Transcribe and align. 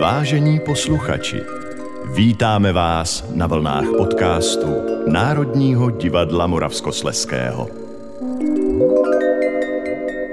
Vážení 0.00 0.60
posluchači, 0.60 1.42
vítáme 2.14 2.72
vás 2.72 3.24
na 3.34 3.46
vlnách 3.46 3.84
podcastu 3.96 4.66
Národního 5.06 5.90
divadla 5.90 6.46
Moravskosleského. 6.46 7.68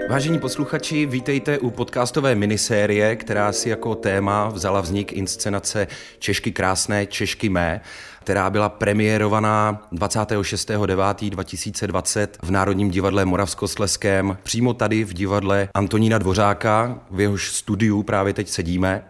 Vážení 0.09 0.39
posluchači, 0.39 1.05
vítejte 1.05 1.59
u 1.59 1.69
podcastové 1.69 2.35
minisérie, 2.35 3.15
která 3.15 3.51
si 3.51 3.69
jako 3.69 3.95
téma 3.95 4.49
vzala 4.49 4.81
vznik 4.81 5.13
inscenace 5.13 5.87
Češky 6.19 6.51
krásné, 6.51 7.05
Češky 7.05 7.49
mé, 7.49 7.81
která 8.23 8.49
byla 8.49 8.69
premiérovaná 8.69 9.87
26.9.2020 9.93 12.27
v 12.41 12.51
Národním 12.51 12.89
divadle 12.89 13.25
Moravskosleském, 13.25 14.37
přímo 14.43 14.73
tady 14.73 15.03
v 15.03 15.13
divadle 15.13 15.69
Antonína 15.73 16.17
Dvořáka, 16.17 16.99
v 17.11 17.19
jehož 17.19 17.51
studiu 17.51 18.03
právě 18.03 18.33
teď 18.33 18.49
sedíme. 18.49 19.03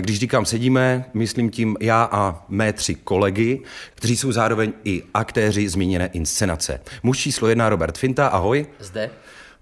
Když 0.00 0.18
říkám 0.18 0.46
sedíme, 0.46 1.04
myslím 1.14 1.50
tím 1.50 1.76
já 1.80 2.08
a 2.12 2.44
mé 2.48 2.72
tři 2.72 2.94
kolegy, 2.94 3.60
kteří 3.94 4.16
jsou 4.16 4.32
zároveň 4.32 4.72
i 4.84 5.02
aktéři 5.14 5.68
zmíněné 5.68 6.06
inscenace. 6.06 6.80
Muž 7.02 7.18
číslo 7.18 7.48
jedna 7.48 7.68
Robert 7.68 7.98
Finta, 7.98 8.26
ahoj. 8.26 8.66
Zde. 8.78 9.10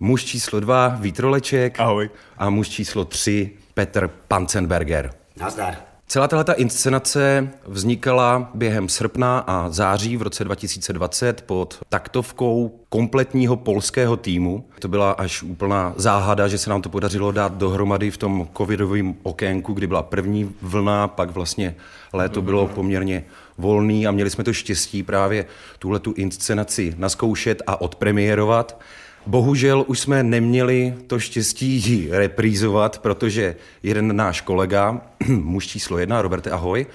Muž 0.02 0.24
číslo 0.24 0.60
dva 0.60 0.88
Vítroleček. 0.88 1.80
Ahoj. 1.80 2.10
A 2.38 2.50
muž 2.50 2.68
číslo 2.68 3.04
tři 3.04 3.50
Petr 3.74 4.10
Pancenberger. 4.28 5.12
Nazdar. 5.40 5.76
Celá 6.06 6.28
tato 6.28 6.54
inscenace 6.56 7.50
vznikala 7.66 8.50
během 8.54 8.88
srpna 8.88 9.38
a 9.38 9.70
září 9.70 10.16
v 10.16 10.23
roce 10.23 10.45
2020 10.45 11.42
pod 11.42 11.78
taktovkou 11.88 12.80
kompletního 12.88 13.56
polského 13.56 14.16
týmu. 14.16 14.64
To 14.78 14.88
byla 14.88 15.10
až 15.10 15.42
úplná 15.42 15.92
záhada, 15.96 16.48
že 16.48 16.59
se 16.59 16.70
nám 16.70 16.82
to 16.82 16.88
podařilo 16.88 17.32
dát 17.32 17.54
dohromady 17.54 18.10
v 18.10 18.16
tom 18.16 18.48
covidovém 18.56 19.14
okénku, 19.23 19.73
kdy 19.73 19.87
byla 19.87 20.02
první 20.02 20.54
vlna, 20.62 21.09
pak 21.09 21.30
vlastně 21.30 21.76
léto 22.12 22.43
bylo 22.43 22.66
poměrně 22.66 23.24
volný 23.59 24.06
a 24.06 24.10
měli 24.10 24.30
jsme 24.30 24.45
to 24.45 24.52
štěstí 24.52 25.02
právě 25.02 25.46
tuhle 25.78 25.98
tu 25.98 26.12
inscenaci 26.12 26.95
naskoušet 26.98 27.62
a 27.66 27.80
odpremiérovat. 27.80 28.80
Bohužel 29.26 29.85
už 29.87 30.01
jsme 30.01 30.23
neměli 30.23 30.95
to 31.07 31.18
štěstí 31.18 31.90
ji 31.90 32.09
reprízovat, 32.10 32.99
protože 32.99 33.57
jeden 33.82 34.16
náš 34.16 34.40
kolega, 34.40 35.01
muž 35.29 35.66
číslo 35.66 35.99
jedna, 35.99 36.23
Roberte, 36.23 36.51
ahoj, 36.51 36.87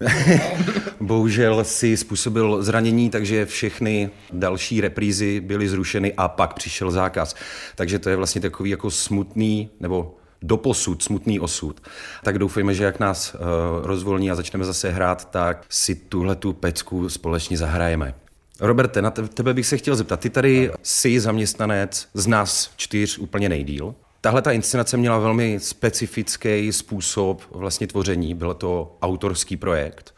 bohužel 1.00 1.64
si 1.64 1.96
způsobil 1.96 2.62
zranění, 2.62 3.10
takže 3.10 3.46
všechny 3.46 4.10
další 4.32 4.80
reprízy 4.80 5.40
byly 5.40 5.68
zrušeny 5.68 6.12
a 6.16 6.28
pak 6.28 6.54
přišel 6.54 6.90
zákaz. 6.90 7.34
Takže 7.74 7.98
to 7.98 8.10
je 8.10 8.16
vlastně 8.16 8.40
takový 8.40 8.70
jako 8.70 8.90
smutný, 8.90 9.70
nebo 9.80 10.14
doposud 10.42 11.02
smutný 11.02 11.40
osud. 11.40 11.80
Tak 12.22 12.38
doufejme, 12.38 12.74
že 12.74 12.84
jak 12.84 13.00
nás 13.00 13.34
uh, 13.34 13.40
rozvolní 13.86 14.30
a 14.30 14.34
začneme 14.34 14.64
zase 14.64 14.90
hrát, 14.90 15.30
tak 15.30 15.64
si 15.68 15.94
tuhle 15.94 16.36
tu 16.36 16.52
pecku 16.52 17.08
společně 17.08 17.56
zahrajeme. 17.56 18.14
Roberte, 18.60 19.02
na 19.02 19.10
tebe 19.10 19.54
bych 19.54 19.66
se 19.66 19.76
chtěl 19.76 19.96
zeptat. 19.96 20.20
Ty 20.20 20.30
tady 20.30 20.70
jsi 20.82 21.20
zaměstnanec 21.20 22.08
z 22.14 22.26
nás 22.26 22.70
čtyř 22.76 23.18
úplně 23.18 23.48
nejdíl. 23.48 23.94
Tahle 24.20 24.42
ta 24.42 24.52
inscenace 24.52 24.96
měla 24.96 25.18
velmi 25.18 25.60
specifický 25.60 26.72
způsob 26.72 27.42
vlastně 27.50 27.86
tvoření, 27.86 28.34
byl 28.34 28.54
to 28.54 28.96
autorský 29.02 29.56
projekt. 29.56 30.14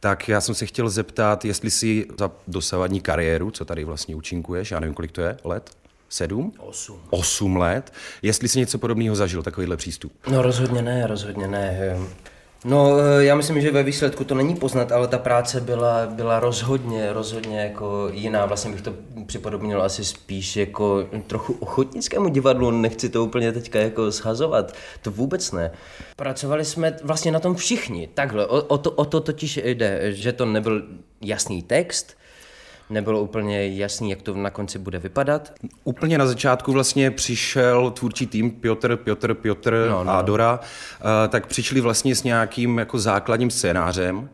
Tak 0.00 0.28
já 0.28 0.40
jsem 0.40 0.54
se 0.54 0.66
chtěl 0.66 0.88
zeptat, 0.88 1.44
jestli 1.44 1.70
si 1.70 2.06
za 2.18 2.30
dosavadní 2.48 3.00
kariéru, 3.00 3.50
co 3.50 3.64
tady 3.64 3.84
vlastně 3.84 4.16
účinkuješ, 4.16 4.70
já 4.70 4.80
nevím, 4.80 4.94
kolik 4.94 5.12
to 5.12 5.20
je 5.20 5.36
let, 5.44 5.70
sedm? 6.08 6.52
Osm. 6.58 7.00
Osm 7.10 7.56
let. 7.56 7.92
Jestli 8.22 8.48
jsi 8.48 8.58
něco 8.58 8.78
podobného 8.78 9.16
zažil, 9.16 9.42
takovýhle 9.42 9.76
přístup. 9.76 10.12
No 10.30 10.42
rozhodně 10.42 10.82
ne, 10.82 11.06
rozhodně 11.06 11.48
ne. 11.48 11.96
No, 12.64 12.98
eh, 12.98 13.24
já 13.24 13.34
myslím, 13.34 13.60
že 13.60 13.70
ve 13.70 13.82
výsledku 13.82 14.24
to 14.24 14.34
není 14.34 14.56
poznat, 14.56 14.92
ale 14.92 15.08
ta 15.08 15.18
práce 15.18 15.60
byla, 15.60 16.06
byla 16.06 16.40
rozhodně, 16.40 17.12
rozhodně 17.12 17.60
jako 17.60 18.08
jiná. 18.12 18.46
Vlastně 18.46 18.70
bych 18.72 18.82
to 18.82 18.94
připodobnil 19.26 19.82
asi 19.82 20.04
spíš 20.04 20.56
jako 20.56 21.06
trochu 21.26 21.52
ochotnickému 21.52 22.28
divadlu, 22.28 22.70
nechci 22.70 23.08
to 23.08 23.24
úplně 23.24 23.52
teďka 23.52 23.78
jako 23.78 24.10
shazovat, 24.10 24.74
to 25.02 25.10
vůbec 25.10 25.52
ne. 25.52 25.70
Pracovali 26.16 26.64
jsme 26.64 26.96
vlastně 27.02 27.32
na 27.32 27.40
tom 27.40 27.54
všichni, 27.54 28.08
takhle, 28.14 28.46
o, 28.46 28.62
o, 28.62 28.78
to, 28.78 28.90
o 28.90 29.04
to 29.04 29.20
totiž 29.20 29.56
jde, 29.64 30.12
že 30.12 30.32
to 30.32 30.46
nebyl 30.46 30.82
jasný 31.20 31.62
text, 31.62 32.16
nebylo 32.90 33.20
úplně 33.20 33.68
jasný, 33.68 34.10
jak 34.10 34.22
to 34.22 34.34
na 34.34 34.50
konci 34.50 34.78
bude 34.78 34.98
vypadat. 34.98 35.52
Úplně 35.84 36.18
na 36.18 36.26
začátku 36.26 36.72
vlastně 36.72 37.10
přišel 37.10 37.90
tvůrčí 37.90 38.26
tým 38.26 38.50
Piotr, 38.50 38.96
Piotr, 38.96 39.34
Piotr 39.34 39.86
no, 39.90 40.04
no. 40.04 40.12
a 40.12 40.22
Dora, 40.22 40.60
eh, 40.62 41.28
tak 41.28 41.46
přišli 41.46 41.80
vlastně 41.80 42.14
s 42.14 42.22
nějakým 42.22 42.78
jako 42.78 42.98
základním 42.98 43.50
scénářem, 43.50 44.28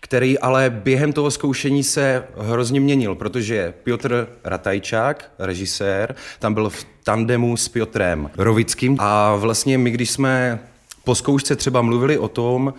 který 0.00 0.38
ale 0.38 0.70
během 0.70 1.12
toho 1.12 1.30
zkoušení 1.30 1.84
se 1.84 2.24
hrozně 2.38 2.80
měnil, 2.80 3.14
protože 3.14 3.74
Piotr 3.82 4.28
Ratajčák, 4.44 5.30
režisér, 5.38 6.14
tam 6.38 6.54
byl 6.54 6.70
v 6.70 6.86
tandemu 7.04 7.56
s 7.56 7.68
Piotrem 7.68 8.30
Rovickým 8.36 8.96
a 8.98 9.36
vlastně 9.36 9.78
my, 9.78 9.90
když 9.90 10.10
jsme 10.10 10.60
po 11.04 11.14
zkoušce 11.14 11.56
třeba 11.56 11.82
mluvili 11.82 12.18
o 12.18 12.28
tom, 12.28 12.74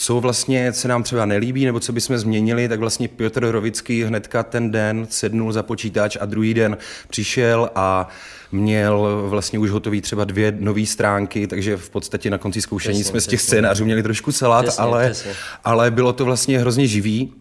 co 0.00 0.20
vlastně 0.20 0.72
se 0.72 0.88
nám 0.88 1.02
třeba 1.02 1.26
nelíbí, 1.26 1.64
nebo 1.64 1.80
co 1.80 1.92
bychom 1.92 2.18
změnili, 2.18 2.68
tak 2.68 2.80
vlastně 2.80 3.08
Piotr 3.08 3.50
Rovický 3.50 4.04
hnedka 4.04 4.42
ten 4.42 4.70
den 4.70 5.06
sednul 5.10 5.52
za 5.52 5.62
počítač 5.62 6.16
a 6.20 6.26
druhý 6.26 6.54
den 6.54 6.76
přišel 7.08 7.70
a 7.74 8.08
měl 8.52 9.26
vlastně 9.28 9.58
už 9.58 9.70
hotový 9.70 10.00
třeba 10.00 10.24
dvě 10.24 10.56
nové 10.58 10.86
stránky, 10.86 11.46
takže 11.46 11.76
v 11.76 11.90
podstatě 11.90 12.30
na 12.30 12.38
konci 12.38 12.62
zkoušení 12.62 12.94
přesně, 12.94 13.10
jsme 13.10 13.20
z 13.20 13.26
těch 13.26 13.40
scénářů 13.40 13.84
měli 13.84 14.02
trošku 14.02 14.32
salát, 14.32 14.64
přesně, 14.64 14.82
ale, 14.82 15.10
přesně. 15.10 15.32
ale 15.64 15.90
bylo 15.90 16.12
to 16.12 16.24
vlastně 16.24 16.58
hrozně 16.58 16.86
živý. 16.86 17.32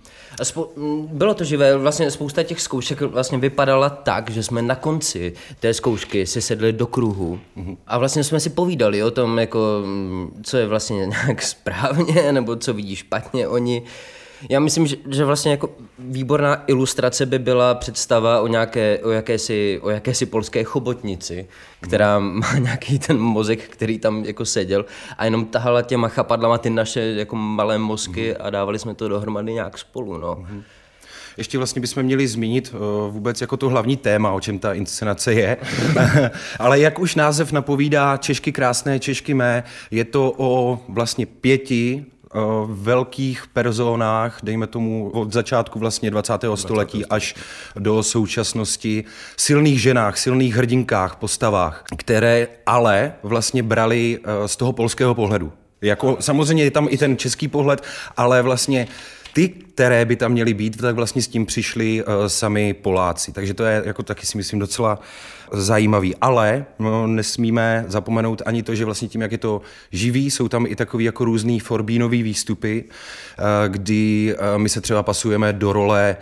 Spou- 0.43 0.69
bylo 1.11 1.33
to 1.33 1.43
živé, 1.43 1.77
vlastně 1.77 2.11
spousta 2.11 2.43
těch 2.43 2.61
zkoušek 2.61 3.01
vlastně 3.01 3.37
vypadala 3.37 3.89
tak, 3.89 4.29
že 4.29 4.43
jsme 4.43 4.61
na 4.61 4.75
konci 4.75 5.33
té 5.59 5.73
zkoušky 5.73 6.25
si 6.27 6.41
sedli 6.41 6.73
do 6.73 6.87
kruhu 6.87 7.39
a 7.87 7.97
vlastně 7.97 8.23
jsme 8.23 8.39
si 8.39 8.49
povídali 8.49 9.03
o 9.03 9.11
tom, 9.11 9.39
jako, 9.39 9.83
co 10.43 10.57
je 10.57 10.67
vlastně 10.67 11.05
nějak 11.05 11.41
správně, 11.55 12.31
nebo 12.31 12.55
co 12.55 12.73
vidí 12.73 12.95
špatně 12.95 13.47
oni. 13.47 13.83
Já 14.49 14.59
myslím, 14.59 14.87
že, 14.87 14.95
že 15.09 15.25
vlastně 15.25 15.51
jako 15.51 15.69
výborná 15.99 16.63
ilustrace 16.67 17.25
by 17.25 17.39
byla 17.39 17.75
představa 17.75 18.41
o, 18.41 18.47
nějaké, 18.47 18.99
o, 18.99 19.09
jakési, 19.09 19.79
o 19.83 19.89
jakési 19.89 20.25
polské 20.25 20.63
chobotnici, 20.63 21.47
která 21.81 22.19
má 22.19 22.53
nějaký 22.59 22.99
ten 22.99 23.19
mozek, 23.19 23.63
který 23.63 23.99
tam 23.99 24.25
jako 24.25 24.45
seděl 24.45 24.85
a 25.17 25.25
jenom 25.25 25.45
tahala 25.45 25.81
těma 25.81 26.07
chapadlama 26.07 26.57
ty 26.57 26.69
naše 26.69 27.01
jako 27.01 27.35
malé 27.35 27.77
mozky 27.77 28.35
a 28.35 28.49
dávali 28.49 28.79
jsme 28.79 28.95
to 28.95 29.07
dohromady 29.07 29.53
nějak 29.53 29.77
spolu. 29.77 30.17
No. 30.17 30.47
Ještě 31.37 31.57
vlastně 31.57 31.81
bychom 31.81 32.03
měli 32.03 32.27
zmínit 32.27 32.73
uh, 32.73 33.13
vůbec 33.13 33.41
jako 33.41 33.57
to 33.57 33.69
hlavní 33.69 33.97
téma, 33.97 34.31
o 34.31 34.39
čem 34.39 34.59
ta 34.59 34.73
inscenace 34.73 35.33
je. 35.33 35.57
Ale 36.59 36.79
jak 36.79 36.99
už 36.99 37.15
název 37.15 37.51
napovídá 37.51 38.17
Češky 38.17 38.51
krásné, 38.51 38.99
Češky 38.99 39.33
mé, 39.33 39.63
je 39.91 40.05
to 40.05 40.33
o 40.37 40.79
vlastně 40.89 41.25
pěti 41.25 42.05
velkých 42.65 43.47
personách, 43.53 44.39
dejme 44.43 44.67
tomu 44.67 45.09
od 45.09 45.33
začátku 45.33 45.79
vlastně 45.79 46.11
20. 46.11 46.33
století 46.55 47.05
až 47.05 47.35
do 47.75 48.03
současnosti, 48.03 49.03
silných 49.37 49.81
ženách, 49.81 50.17
silných 50.17 50.55
hrdinkách, 50.55 51.15
postavách, 51.15 51.83
které 51.97 52.47
ale 52.65 53.13
vlastně 53.23 53.63
brali 53.63 54.19
eh, 54.23 54.47
z 54.47 54.55
toho 54.55 54.73
polského 54.73 55.15
pohledu. 55.15 55.51
Jako, 55.81 56.17
samozřejmě 56.19 56.63
je 56.63 56.71
tam 56.71 56.87
i 56.89 56.97
ten 56.97 57.17
český 57.17 57.47
pohled, 57.47 57.83
ale 58.17 58.41
vlastně 58.41 58.87
ty, 59.33 59.53
které 59.79 60.05
by 60.05 60.15
tam 60.15 60.31
měly 60.31 60.53
být, 60.53 60.77
tak 60.77 60.95
vlastně 60.95 61.21
s 61.21 61.27
tím 61.27 61.45
přišli 61.45 62.03
uh, 62.03 62.13
sami 62.27 62.73
Poláci. 62.73 63.31
Takže 63.31 63.53
to 63.53 63.63
je 63.63 63.83
jako 63.85 64.03
taky 64.03 64.25
si 64.25 64.37
myslím 64.37 64.59
docela 64.59 64.99
zajímavý. 65.51 66.15
Ale 66.15 66.65
no, 66.79 67.07
nesmíme 67.07 67.85
zapomenout 67.87 68.41
ani 68.45 68.63
to, 68.63 68.75
že 68.75 68.85
vlastně 68.85 69.07
tím, 69.07 69.21
jak 69.21 69.31
je 69.31 69.37
to 69.37 69.61
živý, 69.91 70.31
jsou 70.31 70.47
tam 70.47 70.65
i 70.65 70.75
takový 70.75 71.05
jako 71.05 71.25
různý 71.25 71.59
forbínový 71.59 72.23
výstupy, 72.23 72.83
uh, 72.83 73.45
kdy 73.67 74.35
uh, 74.35 74.61
my 74.61 74.69
se 74.69 74.81
třeba 74.81 75.03
pasujeme 75.03 75.53
do 75.53 75.73
role 75.73 76.17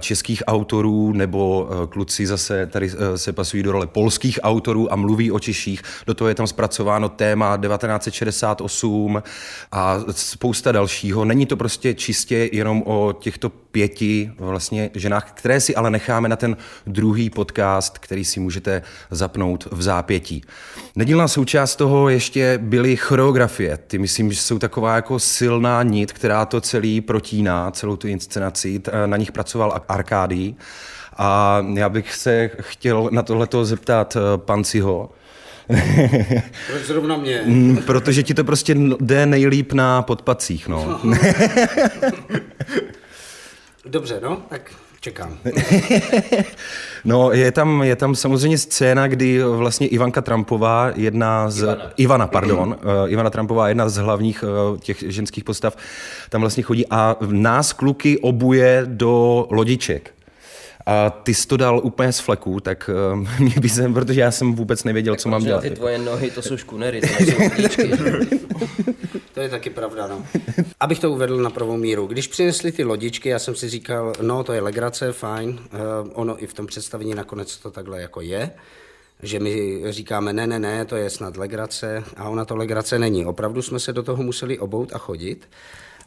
českých 0.00 0.42
autorů, 0.46 1.12
nebo 1.12 1.68
kluci 1.88 2.26
zase 2.26 2.66
tady 2.66 2.90
se 3.16 3.32
pasují 3.32 3.62
do 3.62 3.72
role 3.72 3.86
polských 3.86 4.38
autorů 4.42 4.92
a 4.92 4.96
mluví 4.96 5.30
o 5.30 5.38
Češích. 5.38 5.82
Do 6.06 6.14
toho 6.14 6.28
je 6.28 6.34
tam 6.34 6.46
zpracováno 6.46 7.08
téma 7.08 7.56
1968 7.56 9.22
a 9.72 9.96
spousta 10.10 10.72
dalšího. 10.72 11.24
Není 11.24 11.46
to 11.46 11.56
prostě 11.56 11.94
čistě 11.94 12.48
jenom 12.52 12.82
o 12.86 12.97
těchto 13.18 13.48
pěti 13.48 14.30
vlastně 14.38 14.90
ženách, 14.94 15.32
které 15.34 15.60
si 15.60 15.76
ale 15.76 15.90
necháme 15.90 16.28
na 16.28 16.36
ten 16.36 16.56
druhý 16.86 17.30
podcast, 17.30 17.98
který 17.98 18.24
si 18.24 18.40
můžete 18.40 18.82
zapnout 19.10 19.68
v 19.70 19.82
zápětí. 19.82 20.42
Nedílná 20.96 21.28
součást 21.28 21.76
toho 21.76 22.08
ještě 22.08 22.58
byly 22.62 22.96
choreografie. 22.96 23.78
Ty 23.86 23.98
myslím, 23.98 24.32
že 24.32 24.40
jsou 24.40 24.58
taková 24.58 24.94
jako 24.94 25.18
silná 25.18 25.82
nit, 25.82 26.12
která 26.12 26.44
to 26.44 26.60
celý 26.60 27.00
protíná, 27.00 27.70
celou 27.70 27.96
tu 27.96 28.08
inscenaci. 28.08 28.80
Na 29.06 29.16
nich 29.16 29.32
pracoval 29.32 29.80
Arkádii. 29.88 30.54
A 31.16 31.64
já 31.74 31.88
bych 31.88 32.14
se 32.14 32.50
chtěl 32.60 33.08
na 33.12 33.22
tohleto 33.22 33.64
zeptat 33.64 34.16
eh, 34.16 34.38
Panciho, 34.38 35.10
Proč 36.70 36.82
zrovna 36.86 37.16
mě? 37.16 37.42
Mm, 37.46 37.76
Protože 37.76 38.22
ti 38.22 38.34
to 38.34 38.44
prostě 38.44 38.74
jde 39.00 39.26
nejlíp 39.26 39.72
na 39.72 40.02
podpacích, 40.02 40.68
no. 40.68 41.00
Dobře, 43.88 44.20
no, 44.22 44.42
tak 44.48 44.70
čekám. 45.00 45.38
No, 47.04 47.32
je 47.32 47.52
tam, 47.52 47.82
je 47.82 47.96
tam 47.96 48.14
samozřejmě 48.14 48.58
scéna, 48.58 49.08
kdy 49.08 49.42
vlastně 49.42 49.86
Ivanka 49.86 50.20
Trumpová, 50.20 50.92
jedna 50.96 51.50
z... 51.50 51.62
Ivana. 51.62 51.90
Ivana, 51.96 52.26
pardon. 52.26 52.76
uh, 52.84 52.90
Ivana 53.12 53.30
Trumpová, 53.30 53.68
jedna 53.68 53.88
z 53.88 53.96
hlavních 53.96 54.44
uh, 54.70 54.78
těch 54.78 55.04
ženských 55.06 55.44
postav, 55.44 55.76
tam 56.30 56.40
vlastně 56.40 56.62
chodí 56.62 56.86
a 56.90 57.16
nás 57.26 57.72
kluky 57.72 58.18
obuje 58.18 58.82
do 58.84 59.46
lodiček. 59.50 60.10
A 60.86 61.10
ty 61.10 61.34
jsi 61.34 61.46
to 61.46 61.56
dal 61.56 61.80
úplně 61.84 62.12
z 62.12 62.20
fleku, 62.20 62.60
tak 62.60 62.90
uh, 63.12 63.26
mě 63.38 63.54
by 63.60 63.68
se, 63.68 63.88
protože 63.88 64.20
já 64.20 64.30
jsem 64.30 64.54
vůbec 64.54 64.84
nevěděl, 64.84 65.16
co 65.16 65.28
mám 65.28 65.44
dělat. 65.44 65.60
Ty 65.60 65.70
tvoje 65.70 65.98
nohy, 65.98 66.30
to 66.30 66.42
jsou 66.42 66.56
škunery, 66.56 67.00
to 67.00 67.06
nejsou 67.20 67.50
klíčky. 67.54 67.90
To 69.38 69.42
je 69.42 69.48
taky 69.48 69.70
pravda, 69.70 70.06
no. 70.06 70.26
Abych 70.80 70.98
to 70.98 71.10
uvedl 71.10 71.36
na 71.36 71.50
pravou 71.50 71.76
míru. 71.76 72.06
Když 72.06 72.26
přinesli 72.26 72.72
ty 72.72 72.84
lodičky, 72.84 73.28
já 73.28 73.38
jsem 73.38 73.54
si 73.54 73.68
říkal, 73.68 74.12
no 74.22 74.44
to 74.44 74.52
je 74.52 74.60
legrace, 74.60 75.12
fajn. 75.12 75.48
Uh, 75.48 76.10
ono 76.12 76.42
i 76.42 76.46
v 76.46 76.54
tom 76.54 76.66
představení 76.66 77.14
nakonec 77.14 77.56
to 77.56 77.70
takhle 77.70 78.00
jako 78.00 78.20
je. 78.20 78.50
Že 79.22 79.40
my 79.40 79.82
říkáme, 79.92 80.32
ne, 80.32 80.46
ne, 80.46 80.58
ne, 80.58 80.84
to 80.84 80.96
je 80.96 81.10
snad 81.10 81.36
legrace 81.36 82.04
a 82.16 82.28
ona 82.28 82.44
to 82.44 82.56
legrace 82.56 82.98
není. 82.98 83.26
Opravdu 83.26 83.62
jsme 83.62 83.80
se 83.80 83.92
do 83.92 84.02
toho 84.02 84.22
museli 84.22 84.58
obout 84.58 84.92
a 84.92 84.98
chodit. 84.98 85.48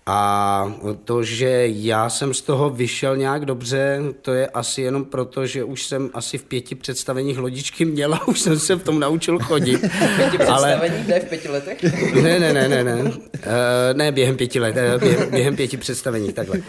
A 0.06 0.74
to, 1.06 1.24
že 1.24 1.64
já 1.68 2.10
jsem 2.10 2.34
z 2.34 2.42
toho 2.42 2.70
vyšel 2.70 3.18
nějak 3.18 3.46
dobře, 3.46 4.00
to 4.22 4.34
je 4.34 4.48
asi 4.48 4.82
jenom 4.82 5.06
proto, 5.06 5.46
že 5.46 5.64
už 5.64 5.86
jsem 5.86 6.10
asi 6.14 6.38
v 6.38 6.44
pěti 6.44 6.76
představeních 6.76 7.38
lodičky 7.38 7.86
měl 7.86 8.14
a 8.14 8.28
už 8.28 8.40
jsem 8.40 8.60
se 8.60 8.76
v 8.76 8.84
tom 8.84 9.00
naučil 9.00 9.40
chodit. 9.40 9.82
Pěti 10.16 10.38
představení, 10.38 11.08
ne 11.08 11.20
v 11.20 11.26
pěti 11.30 11.50
letech? 11.50 11.84
Ne, 12.22 12.40
ne, 12.40 12.54
ne, 12.54 12.70
ne, 12.70 12.84
ne. 12.84 13.04
Uh, 13.04 13.12
ne, 13.94 14.12
během 14.12 14.38
pěti 14.38 14.60
let, 14.60 14.76
uh, 14.96 15.02
během, 15.02 15.32
během 15.32 15.56
pěti 15.56 15.78
představení, 15.78 16.34
takhle. 16.34 16.58
Uh, 16.58 16.64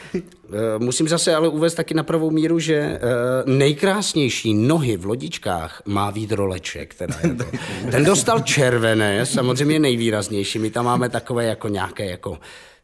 musím 0.78 1.08
zase 1.08 1.34
ale 1.34 1.48
uvést 1.48 1.74
taky 1.74 1.94
na 1.94 2.02
pravou 2.02 2.30
míru, 2.30 2.58
že 2.58 2.98
uh, 3.46 3.54
nejkrásnější 3.54 4.54
nohy 4.54 4.96
v 4.96 5.06
lodičkách 5.06 5.82
má 5.86 6.10
Vít 6.10 6.32
Roleček. 6.32 6.94
Teda, 6.94 7.14
jako. 7.22 7.44
Ten 7.90 8.04
dostal 8.04 8.40
červené, 8.40 9.26
samozřejmě 9.26 9.78
nejvýraznější. 9.78 10.58
My 10.58 10.70
tam 10.70 10.84
máme 10.84 11.08
takové 11.08 11.44
jako 11.44 11.68
nějaké 11.68 12.04
jako 12.10 12.38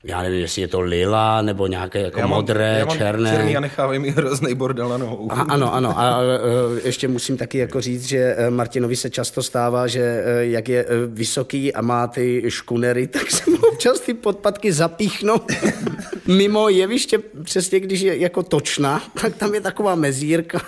já 0.09 0.23
nevím, 0.23 0.41
jestli 0.41 0.63
je 0.63 0.69
to 0.69 0.81
lila, 0.81 1.43
nebo 1.43 1.67
nějaké 1.67 2.01
jako 2.01 2.21
Já 2.21 2.27
mám- 2.27 2.37
modré, 2.39 2.77
já 2.79 2.85
mám 2.87 2.99
černé. 2.99 3.31
Černý 3.31 3.57
a 3.57 3.61
nechávají 3.61 3.99
mi 3.99 4.11
hrozný 4.11 4.55
bordel 4.55 4.89
na 4.89 4.97
nohou. 4.99 5.33
A, 5.33 5.35
ano, 5.41 5.75
ano. 5.75 5.99
A 5.99 6.21
e, 6.23 6.87
ještě 6.87 7.09
musím 7.09 7.37
taky 7.37 7.59
jako 7.59 7.81
říct, 7.81 8.05
že 8.09 8.19
e, 8.19 8.51
Martinovi 8.51 8.97
se 8.97 9.11
často 9.11 9.43
stává, 9.43 9.87
že 9.87 10.01
e, 10.25 10.47
jak 10.47 10.69
je 10.69 10.87
vysoký 11.07 11.75
a 11.75 11.83
má 11.83 12.07
ty 12.07 12.43
škunery, 12.49 13.07
tak 13.07 13.31
se 13.31 13.51
mu 13.51 13.57
občas 13.57 14.01
ty 14.01 14.15
podpatky 14.15 14.73
zapíchnou 14.73 15.37
mimo 16.27 16.69
jeviště, 16.69 17.19
přesně 17.45 17.81
když 17.81 18.01
je 18.01 18.17
jako 18.17 18.43
točna, 18.43 19.03
tak 19.23 19.37
tam 19.37 19.55
je 19.55 19.61
taková 19.61 19.95
mezírka. 19.95 20.61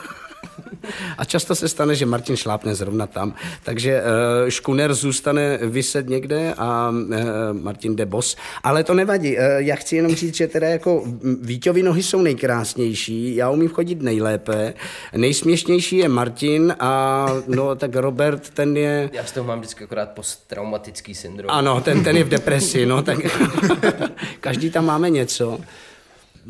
A 1.19 1.25
často 1.25 1.55
se 1.55 1.69
stane, 1.69 1.95
že 1.95 2.07
Martin 2.07 2.37
šlápne 2.37 2.75
zrovna 2.75 3.07
tam. 3.07 3.35
Takže 3.65 4.03
uh, 4.03 4.49
Škuner 4.49 4.95
zůstane 4.95 5.59
vyset 5.63 6.09
někde 6.09 6.55
a 6.59 6.91
uh, 6.91 7.17
Martin 7.53 7.97
jde 7.97 8.07
bos. 8.07 8.37
Ale 8.63 8.85
to 8.85 8.95
nevadí. 8.95 9.37
Uh, 9.37 9.43
já 9.57 9.77
chci 9.77 9.97
jenom 9.97 10.15
říct, 10.15 10.37
že 10.37 10.49
teda 10.49 10.69
jako 10.69 11.05
Víťovi 11.43 11.83
nohy 11.83 12.03
jsou 12.03 12.23
nejkrásnější, 12.23 13.37
já 13.37 13.51
umím 13.51 13.69
chodit 13.69 14.03
nejlépe, 14.03 14.75
nejsměšnější 15.17 15.97
je 15.97 16.09
Martin 16.09 16.75
a 16.81 17.27
no 17.47 17.75
tak 17.75 17.95
Robert, 17.95 18.51
ten 18.51 18.77
je... 18.77 19.11
Já 19.13 19.25
z 19.25 19.33
toho 19.33 19.47
mám 19.47 19.59
vždycky 19.59 19.85
akorát 19.85 20.11
posttraumatický 20.11 21.15
syndrom. 21.15 21.51
Ano, 21.51 21.81
ten, 21.81 22.05
ten 22.05 22.17
je 22.17 22.25
v 22.25 22.29
depresi, 22.29 22.87
no 22.87 23.03
tak 23.03 23.19
každý 24.41 24.71
tam 24.71 24.87
máme 24.87 25.11
něco. 25.11 25.61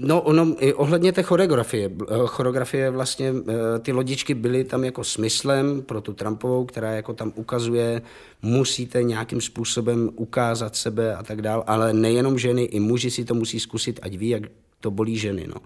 No, 0.06 0.20
ono, 0.22 0.54
i 0.58 0.74
ohledně 0.74 1.12
té 1.12 1.22
choreografie. 1.22 1.90
eh, 1.90 2.14
Choreografie 2.26 2.90
vlastně, 2.90 3.34
eh, 3.48 3.78
ty 3.78 3.92
lodičky 3.92 4.34
byly 4.34 4.64
tam 4.64 4.84
jako 4.84 5.04
smyslem 5.04 5.82
pro 5.82 6.00
tu 6.00 6.12
Trumpovou, 6.12 6.64
která 6.64 6.92
jako 6.92 7.12
tam 7.12 7.32
ukazuje, 7.34 8.02
musíte 8.42 9.02
nějakým 9.02 9.40
způsobem 9.40 10.10
ukázat 10.16 10.76
sebe 10.76 11.16
a 11.16 11.22
tak 11.22 11.42
dál, 11.42 11.64
ale 11.66 11.92
nejenom 11.92 12.38
ženy, 12.38 12.62
i 12.62 12.80
muži 12.80 13.10
si 13.10 13.24
to 13.24 13.34
musí 13.34 13.60
zkusit, 13.60 14.00
ať 14.02 14.16
ví, 14.16 14.28
jak 14.28 14.42
to 14.80 14.90
bolí 14.90 15.18
ženy, 15.18 15.46
no. 15.48 15.60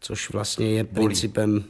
Což 0.00 0.30
vlastně 0.30 0.70
je 0.70 0.84
principem 0.84 1.64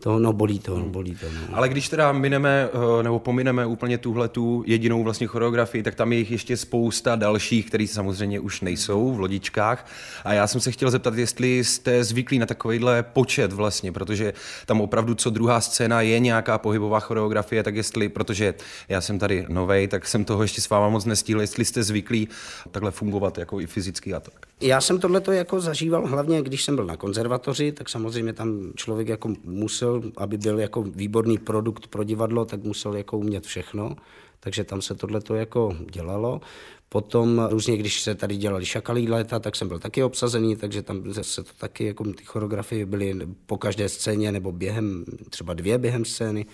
toho, 0.00 0.18
no 0.18 0.32
bolí 0.32 0.58
to, 0.58 0.78
no, 0.78 0.84
bolí 0.84 1.14
to, 1.14 1.26
no. 1.32 1.56
Ale 1.56 1.68
když 1.68 1.88
teda 1.88 2.12
mineme, 2.12 2.68
eh, 2.72 3.02
nebo 3.02 3.18
pomineme 3.18 3.66
úplně 3.66 3.98
tuhle 3.98 4.28
tu 4.28 4.64
jedinou 4.66 5.02
vlastně 5.02 5.26
choreografii, 5.26 5.82
tak 5.82 5.94
tam 5.94 6.12
je 6.12 6.18
jich 6.18 6.30
ještě 6.30 6.56
spousta 6.56 7.16
dalších, 7.16 7.66
které 7.66 7.86
samozřejmě 7.86 8.40
už 8.40 8.60
nejsou 8.60 9.12
v 9.12 9.20
lodičkách. 9.20 9.86
A 10.24 10.32
já 10.32 10.46
jsem 10.46 10.60
se 10.60 10.72
chtěl 10.72 10.90
zeptat, 10.90 11.14
jestli 11.14 11.64
jste 11.64 12.04
zvyklí 12.04 12.38
na 12.38 12.46
takovýhle 12.46 13.02
počet 13.02 13.52
vlastně, 13.52 13.92
protože 13.92 14.32
tam 14.66 14.80
opravdu 14.80 15.14
co 15.14 15.30
druhá 15.30 15.60
scéna 15.60 16.00
je 16.00 16.18
nějaká 16.18 16.58
pohybová 16.58 17.00
choreografie, 17.00 17.62
tak 17.62 17.76
jestli, 17.76 18.08
protože 18.08 18.54
já 18.88 19.00
jsem 19.00 19.18
tady 19.18 19.46
novej, 19.48 19.88
tak 19.88 20.08
jsem 20.08 20.24
toho 20.24 20.42
ještě 20.42 20.60
s 20.60 20.70
váma 20.70 20.88
moc 20.88 21.04
nestihl, 21.04 21.40
jestli 21.40 21.64
jste 21.64 21.82
zvyklí 21.82 22.28
takhle 22.70 22.90
fungovat 22.90 23.38
jako 23.38 23.60
i 23.60 23.66
fyzicky 23.66 24.14
a 24.14 24.20
tak. 24.20 24.47
Já 24.60 24.80
jsem 24.80 25.00
tohleto 25.00 25.32
jako 25.32 25.60
zažíval 25.60 26.06
hlavně, 26.06 26.42
když 26.42 26.64
jsem 26.64 26.76
byl 26.76 26.84
na 26.86 26.96
konzervatoři, 26.96 27.72
tak 27.72 27.88
samozřejmě 27.88 28.32
tam 28.32 28.72
člověk 28.76 29.08
jako 29.08 29.34
musel, 29.44 30.02
aby 30.16 30.38
byl 30.38 30.60
jako 30.60 30.82
výborný 30.82 31.38
produkt 31.38 31.86
pro 31.86 32.04
divadlo, 32.04 32.44
tak 32.44 32.64
musel 32.64 32.96
jako 32.96 33.18
umět 33.18 33.46
všechno. 33.46 33.96
Takže 34.40 34.64
tam 34.64 34.82
se 34.82 34.94
tohleto 34.94 35.34
jako 35.34 35.76
dělalo. 35.90 36.40
Potom 36.88 37.48
různě, 37.50 37.76
když 37.76 38.02
se 38.02 38.14
tady 38.14 38.36
dělali 38.36 38.66
šakalí 38.66 39.08
léta, 39.08 39.38
tak 39.38 39.56
jsem 39.56 39.68
byl 39.68 39.78
taky 39.78 40.02
obsazený, 40.02 40.56
takže 40.56 40.82
tam 40.82 41.14
se 41.22 41.42
to 41.42 41.50
taky, 41.58 41.84
jako 41.84 42.04
ty 42.04 42.24
choreografie 42.24 42.86
byly 42.86 43.14
po 43.46 43.58
každé 43.58 43.88
scéně 43.88 44.32
nebo 44.32 44.52
během, 44.52 45.04
třeba 45.30 45.54
dvě 45.54 45.78
během 45.78 46.04
scény. 46.04 46.46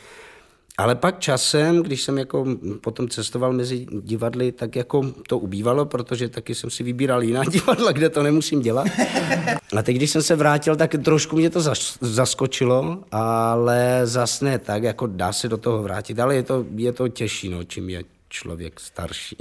Ale 0.79 0.94
pak 0.94 1.19
časem, 1.19 1.82
když 1.82 2.03
jsem 2.03 2.19
jako 2.19 2.47
potom 2.81 3.09
cestoval 3.09 3.53
mezi 3.53 3.87
divadly, 4.00 4.53
tak 4.53 4.76
jako 4.76 5.03
to 5.29 5.38
ubývalo, 5.38 5.85
protože 5.87 6.29
taky 6.29 6.55
jsem 6.55 6.71
si 6.71 6.82
vybíral 6.82 7.23
jiná 7.23 7.44
divadla, 7.50 7.93
kde 7.93 8.09
to 8.11 8.23
nemusím 8.23 8.61
dělat. 8.61 8.87
A 9.76 9.82
teď, 9.82 9.97
když 9.97 10.11
jsem 10.11 10.23
se 10.23 10.37
vrátil, 10.37 10.76
tak 10.76 10.94
trošku 11.05 11.37
mě 11.37 11.50
to 11.50 11.61
zas- 11.61 11.99
zaskočilo, 12.00 12.99
ale 13.12 14.00
zas 14.05 14.41
ne 14.41 14.59
tak, 14.59 14.82
jako 14.82 15.06
dá 15.06 15.32
se 15.32 15.49
do 15.49 15.56
toho 15.56 15.82
vrátit, 15.82 16.21
ale 16.21 16.35
je 16.35 16.43
to, 16.43 16.65
je 16.77 16.93
to 16.93 17.09
těžší, 17.09 17.49
no, 17.49 17.65
čím 17.65 17.91
je 17.91 18.05
člověk 18.34 18.81
starší. 18.81 19.36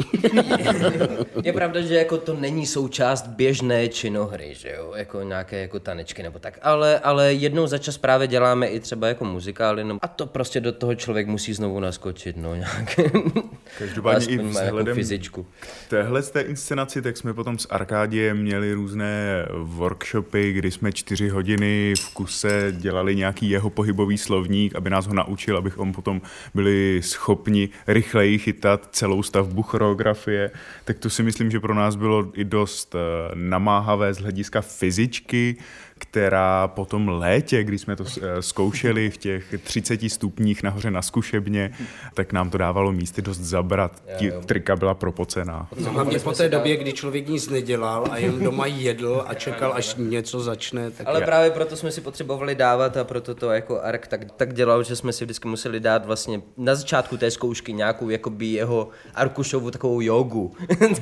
Je 1.44 1.54
pravda, 1.54 1.82
že 1.82 1.96
jako 1.96 2.18
to 2.18 2.34
není 2.34 2.66
součást 2.66 3.28
běžné 3.28 3.88
činohry, 3.88 4.56
že 4.56 4.70
jo, 4.78 4.94
jako 4.96 5.22
nějaké 5.22 5.62
jako 5.62 5.80
tanečky 5.80 6.24
nebo 6.24 6.40
tak, 6.40 6.60
ale, 6.62 7.00
ale 7.00 7.34
jednou 7.34 7.68
za 7.68 7.78
čas 7.78 7.98
právě 7.98 8.28
děláme 8.28 8.68
i 8.68 8.80
třeba 8.80 9.08
jako 9.08 9.26
muzikály, 9.26 9.84
no, 9.84 9.98
a 10.02 10.08
to 10.08 10.26
prostě 10.26 10.62
do 10.62 10.72
toho 10.72 10.96
člověk 10.96 11.28
musí 11.28 11.54
znovu 11.54 11.80
naskočit, 11.80 12.38
no 12.38 12.56
nějak. 12.56 13.00
Každopádně 13.78 14.28
i 14.28 14.34
Aspoň 14.34 14.48
jako 14.48 14.60
vzhledem 14.60 14.96
fyzičku. 14.96 15.46
k 15.60 15.90
téhle 15.90 16.24
té 16.24 16.42
inscenaci, 16.42 17.02
tak 17.02 17.18
jsme 17.18 17.34
potom 17.34 17.60
s 17.60 17.68
Arkádiem 17.70 18.38
měli 18.38 18.74
různé 18.74 19.46
workshopy, 19.54 20.54
kdy 20.54 20.72
jsme 20.72 20.92
čtyři 20.92 21.30
hodiny 21.30 21.94
v 22.00 22.14
kuse 22.14 22.74
dělali 22.78 23.16
nějaký 23.16 23.50
jeho 23.50 23.70
pohybový 23.70 24.18
slovník, 24.18 24.76
aby 24.76 24.90
nás 24.90 25.08
ho 25.08 25.14
naučil, 25.14 25.58
abychom 25.58 25.94
potom 25.94 26.22
byli 26.54 27.02
schopni 27.04 27.70
rychleji 27.88 28.38
chytat 28.38 28.90
celou 28.92 29.24
stavbu 29.24 29.62
choreografie. 29.62 30.52
Tak 30.86 31.00
to 31.00 31.10
si 31.10 31.24
myslím, 31.24 31.52
že 31.52 31.60
pro 31.60 31.74
nás 31.74 31.96
bylo 31.96 32.32
i 32.34 32.44
dost 32.44 32.96
eh, 32.96 33.00
namáhavé 33.36 34.14
z 34.14 34.18
hlediska 34.18 34.62
fyzičky, 34.62 35.56
která 35.98 36.68
po 36.68 36.86
tom 36.86 37.10
létě, 37.10 37.64
kdy 37.64 37.80
jsme 37.80 37.96
to 37.96 38.04
eh, 38.04 38.42
zkoušeli 38.42 39.10
v 39.10 39.18
těch 39.18 39.56
30 39.64 40.10
stupních 40.10 40.64
nahoře 40.64 40.92
na 40.92 41.02
zkušebně, 41.02 41.72
tak 42.14 42.34
nám 42.34 42.50
to 42.50 42.58
dávalo 42.58 42.92
místy 42.92 43.22
dost 43.22 43.38
zabrat. 43.64 44.04
Ti 44.18 44.32
trika 44.46 44.76
byla 44.76 44.94
propocená. 44.94 45.68
Hlavně 45.90 46.20
po 46.20 46.32
té 46.32 46.50
době, 46.50 46.78
kdy 46.78 46.94
člověk 46.94 47.28
nic 47.28 47.50
nedělal 47.50 48.06
a 48.12 48.18
jen 48.18 48.44
doma 48.44 48.66
jedl 48.66 49.24
a 49.28 49.34
čekal, 49.34 49.74
až 49.74 49.96
něco 49.98 50.40
začne, 50.40 50.92
tak 50.92 51.08
Ale 51.08 51.22
právě 51.22 51.52
proto 51.52 51.76
jsme 51.76 51.92
si 51.92 52.02
potřebovali 52.02 52.56
dávat 52.56 52.98
a 52.98 53.04
proto 53.04 53.36
to 53.36 53.52
jako 53.52 53.82
Ark 53.82 54.08
tak, 54.08 54.32
tak 54.32 54.54
dělal, 54.54 54.84
že 54.84 54.96
jsme 54.96 55.14
si 55.14 55.26
vždycky 55.26 55.48
museli 55.48 55.80
dát 55.80 56.06
vlastně 56.06 56.42
na 56.58 56.76
začátku 56.76 57.18
té 57.18 57.32
zkoušky 57.32 57.74
nějakou 57.74 58.10
jakoby 58.10 58.46
jeho 58.46 58.90
Arkušovu 59.16 59.72
takovou 59.72 60.02
jogu. 60.02 60.56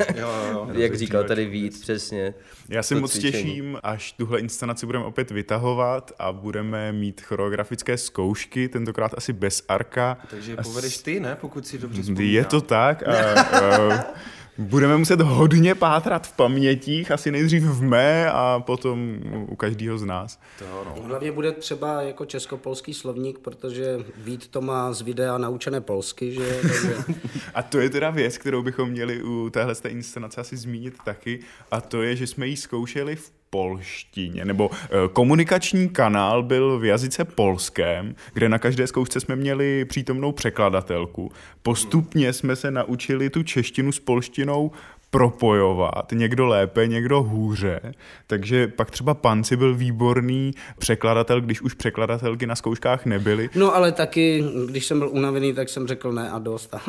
Jak 0.74 0.96
říkal 0.96 1.24
tady 1.24 1.46
Vít, 1.46 1.82
přesně. 1.82 2.34
Já 2.72 2.84
se 2.84 2.96
moc 2.96 3.12
cvičení. 3.12 3.32
těším, 3.32 3.78
až 3.84 4.12
tuhle 4.12 4.40
inscenaci 4.40 4.86
budeme 4.86 5.06
opět 5.06 5.32
vytahovat 5.32 6.12
a 6.20 6.32
budeme 6.32 6.92
mít 6.92 7.22
choreografické 7.22 7.98
zkoušky, 7.98 8.70
tentokrát 8.70 9.12
asi 9.18 9.34
bez 9.34 9.64
arka. 9.68 10.18
Takže 10.30 10.56
povedeš 10.56 10.98
ty, 10.98 11.20
ne, 11.20 11.38
pokud 11.42 11.68
si 11.68 11.78
dobře 11.78 12.24
Je 12.24 12.46
to 12.46 12.62
tak 12.62 13.04
a, 13.08 13.42
a 13.42 14.04
Budeme 14.58 14.98
muset 14.98 15.22
hodně 15.22 15.76
pátrat 15.76 16.28
v 16.28 16.32
pamětích, 16.32 17.12
asi 17.12 17.32
nejdřív 17.32 17.64
v 17.64 17.82
mé 17.82 18.32
a 18.32 18.60
potom 18.60 19.20
u 19.48 19.56
každého 19.56 19.98
z 19.98 20.04
nás. 20.04 20.40
To, 20.60 20.66
no. 20.86 21.04
Hlavně 21.04 21.32
bude 21.32 21.52
třeba 21.52 22.02
jako 22.02 22.26
českopolský 22.26 22.94
slovník, 22.94 23.40
protože 23.40 23.98
Vít 24.18 24.48
to 24.48 24.62
má 24.62 24.94
z 24.94 25.02
videa 25.02 25.38
naučené 25.38 25.82
polsky, 25.82 26.34
že? 26.34 26.60
Takže... 26.62 26.96
a 27.54 27.64
to 27.64 27.80
je 27.80 27.90
teda 27.90 28.10
věc, 28.10 28.38
kterou 28.38 28.64
bychom 28.64 28.90
měli 28.90 29.24
u 29.24 29.50
téhle 29.50 29.76
inscenace 29.88 30.42
asi 30.42 30.58
zmínit 30.58 30.98
taky, 31.06 31.40
a 31.72 31.82
to 31.82 32.02
je, 32.02 32.16
že 32.16 32.28
jsme 32.28 32.48
ji 32.48 32.58
zkoušeli 32.58 33.16
v 33.16 33.32
polštině, 33.52 34.46
nebo 34.46 34.70
e, 34.74 35.08
komunikační 35.14 35.90
kanál 35.90 36.44
byl 36.44 36.80
v 36.80 36.86
jazyce 36.86 37.26
polském, 37.26 38.16
kde 38.34 38.50
na 38.50 38.60
každé 38.60 38.88
zkoušce 38.88 39.20
jsme 39.20 39.36
měli 39.36 39.86
přítomnou 39.86 40.32
překladatelku. 40.32 41.32
Postupně 41.64 42.34
jsme 42.34 42.56
se 42.56 42.72
naučili 42.72 43.30
tu 43.30 43.44
češtinu 43.44 43.92
s 43.92 44.00
polštinou 44.00 44.72
propojovat, 45.10 46.12
někdo 46.12 46.48
lépe, 46.48 46.88
někdo 46.88 47.24
hůře, 47.24 47.94
takže 48.28 48.68
pak 48.68 48.92
třeba 48.92 49.14
Panci 49.14 49.58
byl 49.58 49.76
výborný 49.76 50.52
překladatel, 50.80 51.42
když 51.42 51.62
už 51.62 51.74
překladatelky 51.74 52.48
na 52.48 52.56
zkouškách 52.56 53.06
nebyly. 53.06 53.50
No 53.56 53.76
ale 53.76 53.92
taky, 53.92 54.44
když 54.70 54.86
jsem 54.86 55.00
byl 55.00 55.10
unavený, 55.10 55.54
tak 55.54 55.70
jsem 55.70 55.88
řekl 55.88 56.12
ne 56.12 56.32
a 56.32 56.40
dost. 56.40 56.76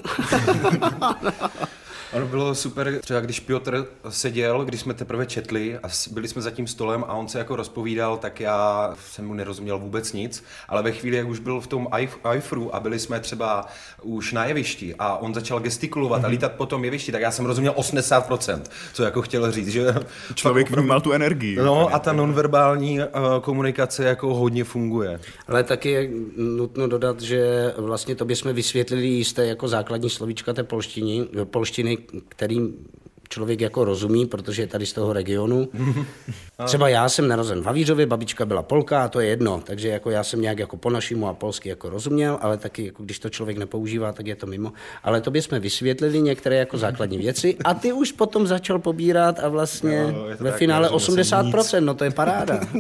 Ono 2.13 2.27
bylo 2.27 2.55
super, 2.55 2.99
třeba 3.01 3.21
když 3.21 3.41
Piotr 3.41 3.87
seděl, 4.09 4.65
když 4.65 4.81
jsme 4.81 4.95
teprve 4.95 5.27
četli 5.27 5.79
a 5.79 5.89
byli 6.11 6.29
jsme 6.29 6.43
za 6.43 6.51
tím 6.51 6.67
stolem 6.67 7.05
a 7.09 7.15
on 7.15 7.29
se 7.29 7.39
jako 7.39 7.57
rozpovídal, 7.57 8.17
tak 8.17 8.41
já 8.41 8.95
jsem 9.11 9.27
mu 9.27 9.35
nerozuměl 9.35 9.79
vůbec 9.79 10.13
nic, 10.13 10.45
ale 10.69 10.83
ve 10.83 10.93
chvíli, 10.93 11.17
jak 11.17 11.29
už 11.29 11.39
byl 11.39 11.61
v 11.61 11.67
tom 11.67 11.89
iFru 12.35 12.75
a 12.75 12.81
byli 12.81 12.99
jsme 12.99 13.21
třeba 13.21 13.67
už 14.03 14.33
na 14.33 14.45
jevišti 14.45 14.95
a 14.99 15.17
on 15.17 15.35
začal 15.35 15.61
gestikulovat 15.61 16.21
mm-hmm. 16.21 16.25
a 16.25 16.29
mhm. 16.29 16.33
lítat 16.33 16.53
po 16.53 16.67
tom 16.67 16.85
jevišti, 16.85 17.13
tak 17.13 17.23
já 17.23 17.31
jsem 17.31 17.47
rozuměl 17.47 17.73
80%, 17.73 18.63
co 18.93 19.03
jako 19.03 19.23
chtěl 19.23 19.53
říct, 19.53 19.69
že... 19.69 19.95
Člověk 20.35 20.71
vnímal 20.77 21.01
tu 21.01 21.13
energii. 21.13 21.57
No 21.57 21.95
a 21.95 21.99
ta 21.99 22.13
nonverbální 22.13 22.99
uh, 23.01 23.07
komunikace 23.41 24.05
jako 24.05 24.35
hodně 24.35 24.65
funguje. 24.65 25.21
Ale 25.49 25.63
taky 25.65 25.91
je 25.91 26.11
nutno 26.37 26.87
dodat, 26.87 27.21
že 27.21 27.73
vlastně 27.77 28.15
to 28.15 28.27
jsme 28.29 28.53
vysvětlili 28.53 29.07
jisté 29.07 29.47
jako 29.47 29.69
základní 29.69 30.11
slovíčka 30.11 30.53
té 30.53 30.63
polštiny, 30.63 31.29
polštiny 31.45 32.02
kterým 32.29 32.87
člověk 33.33 33.61
jako 33.61 33.85
rozumí, 33.85 34.27
protože 34.27 34.63
je 34.63 34.67
tady 34.67 34.87
z 34.87 34.93
toho 34.93 35.13
regionu. 35.13 35.69
Třeba 36.65 36.89
já 36.89 37.09
jsem 37.09 37.29
narozen 37.29 37.63
v 37.63 37.67
Havířově, 37.67 38.07
babička 38.07 38.47
byla 38.47 38.63
Polka 38.63 39.05
a 39.05 39.09
to 39.09 39.21
je 39.21 39.29
jedno, 39.29 39.63
takže 39.65 39.89
jako 39.89 40.11
já 40.11 40.25
jsem 40.25 40.41
nějak 40.41 40.59
jako 40.59 40.77
po 40.77 40.91
našimu 40.91 41.29
a 41.29 41.35
polsky 41.35 41.69
jako 41.69 41.91
rozuměl, 41.91 42.39
ale 42.41 42.57
taky 42.57 42.87
jako 42.87 43.03
když 43.03 43.19
to 43.19 43.31
člověk 43.31 43.59
nepoužívá, 43.59 44.13
tak 44.13 44.27
je 44.27 44.37
to 44.37 44.47
mimo. 44.47 44.73
Ale 45.03 45.21
tobě 45.21 45.43
jsme 45.43 45.61
vysvětlili 45.61 46.21
některé 46.21 46.57
jako 46.57 46.79
základní 46.79 47.19
věci 47.19 47.57
a 47.65 47.75
ty 47.75 47.93
už 47.93 48.13
potom 48.13 48.47
začal 48.47 48.79
pobírat 48.79 49.41
a 49.41 49.49
vlastně 49.49 50.13
no, 50.13 50.25
ve 50.25 50.51
tak, 50.51 50.59
finále 50.59 50.89
80%, 50.89 51.85
no 51.85 51.95
to 51.95 52.05
je 52.05 52.11
paráda. 52.11 52.61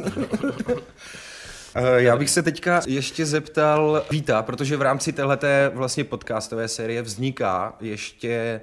Eh, 1.74 2.02
já 2.02 2.16
bych 2.16 2.30
se 2.30 2.42
teďka 2.42 2.82
ještě 2.86 3.26
zeptal 3.26 4.02
Víta, 4.10 4.42
protože 4.42 4.76
v 4.76 4.82
rámci 4.82 5.12
téhleté 5.12 5.70
vlastně 5.74 6.04
podcastové 6.04 6.68
série 6.68 7.02
vzniká 7.02 7.76
ještě 7.80 8.60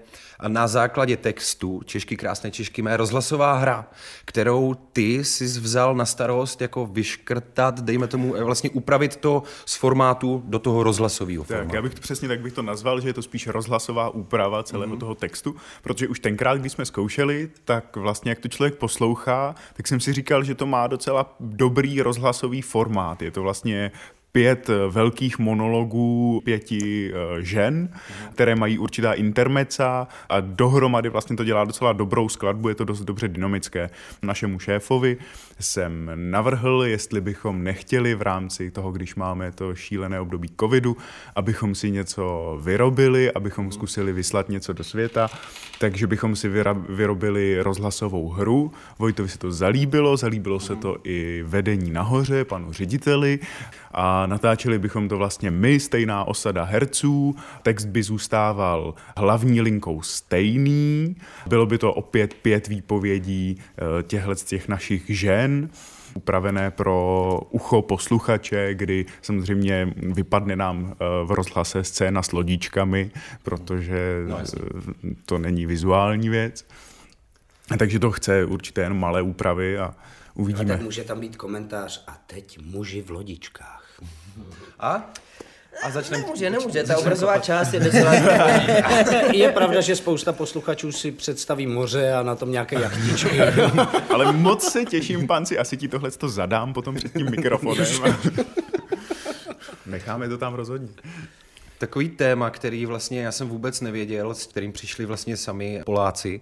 na 0.47 0.67
základě 0.67 1.17
textu 1.17 1.81
Češky 1.85 2.17
krásné 2.17 2.51
Češky 2.51 2.81
mé 2.81 2.97
rozhlasová 2.97 3.53
hra, 3.53 3.87
kterou 4.25 4.73
ty 4.73 5.23
jsi 5.23 5.45
vzal 5.45 5.95
na 5.95 6.05
starost 6.05 6.61
jako 6.61 6.85
vyškrtat, 6.85 7.79
dejme 7.79 8.07
tomu 8.07 8.35
eh, 8.35 8.43
vlastně 8.43 8.69
upravit 8.69 9.15
to 9.15 9.43
z 9.65 9.75
formátu 9.75 10.43
do 10.45 10.59
toho 10.59 10.83
rozhlasového 10.83 11.43
tak, 11.43 11.57
formátu. 11.57 11.75
Já 11.75 11.81
bych 11.81 11.93
to 11.95 12.01
přesně 12.01 12.27
tak 12.27 12.41
bych 12.41 12.53
to 12.53 12.61
nazval, 12.61 13.01
že 13.01 13.09
je 13.09 13.13
to 13.13 13.21
spíš 13.21 13.47
rozhlasová 13.47 14.09
úprava 14.09 14.63
celého 14.63 14.93
mm-hmm. 14.93 14.99
toho 14.99 15.15
textu, 15.15 15.55
protože 15.81 16.07
už 16.07 16.19
tenkrát, 16.19 16.57
když 16.57 16.71
jsme 16.71 16.85
zkoušeli, 16.85 17.49
tak 17.65 17.95
vlastně 17.95 18.31
jak 18.31 18.39
to 18.39 18.47
člověk 18.47 18.75
poslouchá, 18.75 19.55
tak 19.73 19.87
jsem 19.87 19.99
si 19.99 20.13
říkal, 20.13 20.43
že 20.43 20.55
to 20.55 20.65
má 20.65 20.87
docela 20.87 21.35
dobrý 21.39 22.01
rozhlasový 22.01 22.61
formát. 22.61 22.98
Je 23.21 23.31
to 23.31 23.41
vlastně 23.43 23.91
pět 24.31 24.69
eh, 24.69 24.73
velkých 24.89 25.39
monologů 25.39 26.41
pěti 26.43 27.11
eh, 27.13 27.43
žen, 27.43 27.89
které 28.33 28.55
mají 28.55 28.77
určitá 28.77 29.13
intermeca 29.13 30.07
a 30.29 30.39
dohromady 30.39 31.09
vlastně 31.09 31.35
to 31.35 31.43
dělá 31.43 31.63
docela 31.63 31.93
dobrou 31.93 32.29
skladbu, 32.29 32.69
je 32.69 32.75
to 32.75 32.83
dost 32.83 33.01
dobře 33.01 33.27
dynamické. 33.27 33.89
Našemu 34.23 34.59
šéfovi 34.59 35.17
jsem 35.59 36.11
navrhl, 36.15 36.83
jestli 36.83 37.21
bychom 37.21 37.63
nechtěli 37.63 38.15
v 38.15 38.21
rámci 38.21 38.71
toho, 38.71 38.91
když 38.91 39.15
máme 39.15 39.51
to 39.51 39.75
šílené 39.75 40.19
období 40.19 40.49
covidu, 40.59 40.97
abychom 41.35 41.75
si 41.75 41.91
něco 41.91 42.57
vyrobili, 42.63 43.31
abychom 43.31 43.71
zkusili 43.71 44.13
vyslat 44.13 44.49
něco 44.49 44.73
do 44.73 44.83
světa, 44.83 45.29
takže 45.79 46.07
bychom 46.07 46.35
si 46.35 46.49
vyrobili 46.89 47.61
rozhlasovou 47.61 48.29
hru. 48.29 48.71
Vojtovi 48.99 49.29
se 49.29 49.37
to 49.37 49.51
zalíbilo, 49.51 50.17
zalíbilo 50.17 50.59
se 50.59 50.75
to 50.75 50.97
i 51.03 51.43
vedení 51.47 51.91
nahoře, 51.91 52.45
panu 52.45 52.73
řediteli 52.73 53.39
a 53.93 54.18
natáčeli 54.25 54.79
bychom 54.79 55.09
to 55.09 55.17
vlastně 55.17 55.51
my, 55.51 55.79
stejná 55.79 56.23
osada 56.23 56.63
herců, 56.63 57.35
text 57.63 57.85
by 57.85 58.03
zůstával 58.03 58.93
hlavní 59.17 59.61
linkou 59.61 60.01
stejný, 60.01 61.15
bylo 61.47 61.65
by 61.65 61.77
to 61.77 61.93
opět 61.93 62.33
pět 62.33 62.67
výpovědí 62.67 63.57
eh, 63.59 64.03
těchto 64.03 64.35
těch 64.35 64.67
našich 64.67 65.03
žen, 65.07 65.69
upravené 66.13 66.71
pro 66.71 67.39
ucho 67.49 67.81
posluchače, 67.81 68.73
kdy 68.73 69.05
samozřejmě 69.21 69.93
vypadne 69.95 70.55
nám 70.55 70.91
eh, 70.91 71.05
v 71.23 71.31
rozhlase 71.31 71.83
scéna 71.83 72.23
s 72.23 72.31
lodičkami, 72.31 73.11
protože 73.43 74.23
no, 74.27 74.37
to 75.25 75.37
není 75.37 75.65
vizuální 75.65 76.29
věc. 76.29 76.65
Takže 77.77 77.99
to 77.99 78.11
chce 78.11 78.45
určité 78.45 78.81
jen 78.81 78.93
malé 78.93 79.21
úpravy 79.21 79.77
a 79.77 79.93
uvidíme. 80.39 80.73
A 80.73 80.77
tak 80.77 80.81
může 80.81 81.03
tam 81.03 81.19
být 81.19 81.35
komentář 81.35 82.03
a 82.07 82.21
teď 82.27 82.59
muži 82.61 83.01
v 83.01 83.09
lodičkách. 83.09 84.01
A? 84.79 85.11
A 85.83 85.91
začneme... 85.91 86.23
Nemůže, 86.23 86.49
nemůže, 86.49 86.83
ta 86.83 86.97
obrazová 86.97 87.39
část 87.39 87.73
je 87.73 87.79
docela... 87.79 88.13
je 89.33 89.51
pravda, 89.51 89.81
že 89.81 89.95
spousta 89.95 90.33
posluchačů 90.33 90.91
si 90.91 91.11
představí 91.11 91.67
moře 91.67 92.13
a 92.13 92.23
na 92.23 92.35
tom 92.35 92.51
nějaké 92.51 92.81
jachtičky. 92.81 93.41
Ale 94.13 94.33
moc 94.33 94.71
se 94.71 94.85
těším, 94.85 95.27
panci, 95.27 95.57
asi 95.57 95.77
ti 95.77 95.87
tohle 95.87 96.11
to 96.11 96.29
zadám 96.29 96.73
potom 96.73 96.95
před 96.95 97.13
tím 97.13 97.29
mikrofonem. 97.29 97.85
Necháme 99.85 100.29
to 100.29 100.37
tam 100.37 100.53
rozhodně. 100.53 100.89
Takový 101.77 102.09
téma, 102.09 102.49
který 102.49 102.85
vlastně 102.85 103.21
já 103.21 103.31
jsem 103.31 103.49
vůbec 103.49 103.81
nevěděl, 103.81 104.33
s 104.33 104.45
kterým 104.45 104.71
přišli 104.71 105.05
vlastně 105.05 105.37
sami 105.37 105.81
Poláci, 105.85 106.41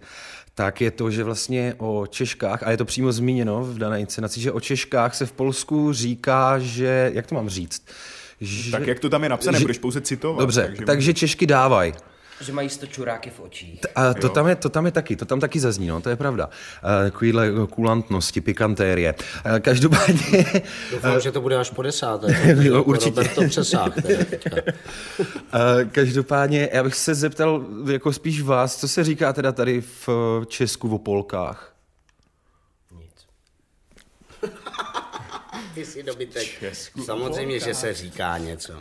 tak 0.57 0.81
je 0.81 0.91
to, 0.91 1.11
že 1.11 1.23
vlastně 1.23 1.75
o 1.77 2.07
Češkách, 2.09 2.63
a 2.63 2.71
je 2.71 2.77
to 2.77 2.85
přímo 2.85 3.11
zmíněno 3.11 3.63
v 3.63 3.77
dané 3.77 3.99
inscenaci, 3.99 4.41
že 4.41 4.51
o 4.51 4.59
Češkách 4.59 5.15
se 5.15 5.25
v 5.25 5.31
Polsku 5.31 5.93
říká, 5.93 6.59
že, 6.59 7.11
jak 7.13 7.27
to 7.27 7.35
mám 7.35 7.49
říct? 7.49 7.85
Že, 8.41 8.71
tak 8.71 8.87
jak 8.87 8.99
to 8.99 9.09
tam 9.09 9.23
je 9.23 9.29
napsané, 9.29 9.57
že, 9.57 9.63
budeš 9.63 9.77
pouze 9.77 10.01
citovat. 10.01 10.39
Dobře, 10.39 10.63
takže, 10.65 10.85
takže 10.85 11.13
Češky 11.13 11.45
dávaj. 11.47 11.93
Že 12.41 12.53
mají 12.53 12.69
sto 12.69 12.87
čuráky 12.87 13.29
v 13.29 13.39
očích. 13.39 13.79
A 13.95 14.13
to 14.13 14.29
tam, 14.29 14.47
je, 14.47 14.55
to 14.55 14.69
tam 14.69 14.85
je 14.85 14.91
taky, 14.91 15.15
to 15.15 15.25
tam 15.25 15.39
taky 15.39 15.59
zazní, 15.59 15.87
no, 15.87 16.01
to 16.01 16.09
je 16.09 16.15
pravda. 16.15 16.49
Takovýhle 17.03 17.49
kulantnosti, 17.69 18.41
pikantérie. 18.41 19.15
Každopádně... 19.61 20.45
Doufám, 20.91 21.19
že 21.19 21.31
to 21.31 21.41
bude 21.41 21.57
až 21.57 21.69
po 21.69 21.81
desáté. 21.81 22.55
Jo, 22.61 22.83
určitě. 22.83 23.23
to 23.23 23.47
přesáh. 23.47 23.93
Každopádně, 25.91 26.69
já 26.73 26.83
bych 26.83 26.95
se 26.95 27.15
zeptal 27.15 27.65
jako 27.91 28.13
spíš 28.13 28.41
vás, 28.41 28.77
co 28.79 28.87
se 28.87 29.03
říká 29.03 29.33
teda 29.33 29.51
tady 29.51 29.81
v 29.81 30.09
Česku 30.47 30.95
o 30.95 30.97
Polkách? 30.97 31.73
Nic. 32.91 33.27
Ty 35.73 35.85
jsi 35.85 36.03
dobytek. 36.03 36.59
Česku 36.59 37.03
Samozřejmě, 37.03 37.59
že 37.59 37.73
se 37.73 37.93
říká 37.93 38.37
něco. 38.37 38.73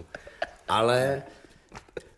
Ale 0.69 1.23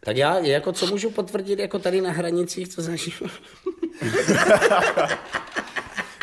tak 0.08 0.16
já 0.16 0.38
jako 0.38 0.72
co 0.72 0.86
můžu 0.86 1.10
potvrdit 1.10 1.58
jako 1.58 1.78
tady 1.78 2.00
na 2.00 2.10
hranicích, 2.10 2.68
co 2.68 2.82
zažívám? 2.82 3.30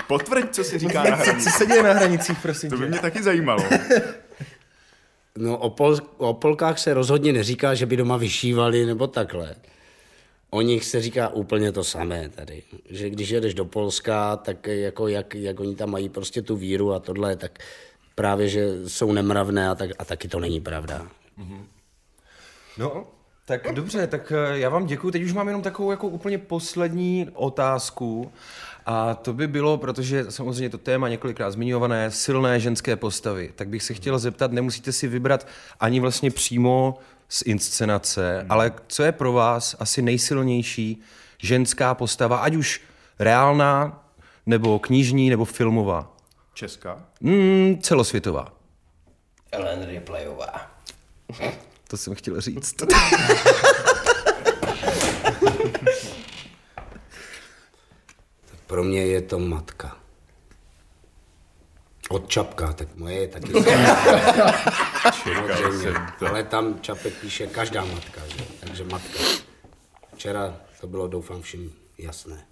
Potvrď, 0.08 0.56
co 0.56 0.64
si 0.64 0.80
říká 0.80 1.04
na 1.04 1.16
hranicích. 1.16 1.54
Co 1.54 1.58
se 1.58 1.66
děje 1.66 1.84
na 1.84 1.94
hranicích, 1.94 2.38
prosím 2.42 2.70
To 2.70 2.78
by 2.78 2.88
mě 2.88 3.00
taky 3.00 3.24
zajímalo. 3.24 3.64
No 5.38 5.58
o, 5.58 5.70
Pol, 5.70 5.98
o 6.18 6.34
Polkách 6.34 6.80
se 6.80 6.94
rozhodně 6.94 7.34
neříká, 7.34 7.74
že 7.74 7.86
by 7.86 7.98
doma 7.98 8.18
vyšívali 8.18 8.86
nebo 8.86 9.08
takhle. 9.08 9.56
O 10.50 10.62
nich 10.62 10.86
se 10.86 11.02
říká 11.02 11.30
úplně 11.30 11.72
to 11.72 11.84
samé 11.84 12.30
tady. 12.30 12.64
Že 12.90 13.10
když 13.10 13.30
jedeš 13.30 13.54
do 13.54 13.66
Polska, 13.66 14.38
tak 14.38 14.68
jako 14.68 15.08
jak, 15.08 15.36
jak 15.36 15.60
oni 15.60 15.76
tam 15.76 15.92
mají 15.92 16.10
prostě 16.10 16.42
tu 16.42 16.56
víru 16.56 16.94
a 16.94 17.00
tohle, 17.00 17.36
tak 17.36 17.60
právě, 18.16 18.50
že 18.50 18.88
jsou 18.88 19.12
nemravné 19.12 19.70
a, 19.70 19.76
tak, 19.76 19.90
a 20.00 20.06
taky 20.06 20.28
to 20.28 20.40
není 20.40 20.62
pravda. 20.62 21.08
Mm-hmm. 21.40 21.66
No, 22.78 23.08
tak 23.46 23.74
dobře, 23.74 24.08
tak 24.08 24.32
eh, 24.32 24.60
já 24.60 24.70
vám 24.70 24.86
děkuji. 24.86 25.12
Teď 25.12 25.24
už 25.24 25.34
mám 25.34 25.48
jenom 25.48 25.62
takovou 25.62 25.92
jako 25.92 26.08
úplně 26.08 26.38
poslední 26.38 27.30
otázku. 27.34 28.32
A 28.86 29.16
to 29.16 29.34
by 29.34 29.48
bylo, 29.48 29.78
protože 29.78 30.32
samozřejmě 30.32 30.70
to 30.70 30.78
téma 30.78 31.10
několikrát 31.10 31.52
zmiňované, 31.52 32.12
silné 32.12 32.60
ženské 32.60 32.96
postavy, 32.96 33.52
tak 33.56 33.68
bych 33.68 33.84
se 33.84 33.94
chtěl 33.94 34.20
zeptat, 34.20 34.52
nemusíte 34.52 34.92
si 34.92 35.08
vybrat 35.08 35.48
ani 35.80 36.00
vlastně 36.00 36.32
přímo 36.32 36.98
z 37.30 37.42
inscenace, 37.42 38.40
hmm. 38.40 38.52
ale 38.52 38.72
co 38.88 39.04
je 39.04 39.12
pro 39.12 39.34
vás 39.34 39.76
asi 39.80 40.02
nejsilnější 40.02 41.02
ženská 41.38 41.94
postava, 41.94 42.38
ať 42.38 42.56
už 42.56 42.82
reálná, 43.20 44.04
nebo 44.46 44.80
knižní, 44.80 45.30
nebo 45.30 45.46
filmová. 45.46 46.12
Česká? 46.54 47.06
Mm, 47.22 47.80
celosvětová. 47.82 48.54
Ellen 49.52 49.86
Ripleyová. 49.88 50.72
To 51.96 52.00
jsem 52.00 52.16
chtěl 52.16 52.42
říct. 52.42 52.76
Pro 58.68 58.84
mě 58.84 59.06
je 59.06 59.22
to 59.22 59.40
matka. 59.40 59.98
Od 62.10 62.30
Čapka, 62.30 62.74
tak 62.74 62.88
moje 62.96 63.16
je 63.16 63.28
taky. 63.28 63.54
Samozřejmě. 65.24 65.94
Ale 66.30 66.44
tam 66.44 66.80
Čapek 66.82 67.14
píše 67.14 67.48
každá 67.48 67.86
matka, 67.86 68.22
že? 68.38 68.44
takže 68.60 68.84
matka. 68.84 69.20
Včera 70.16 70.56
to 70.82 70.88
bylo, 70.88 71.08
doufám, 71.08 71.42
všem 71.42 71.72
jasné. 71.98 72.46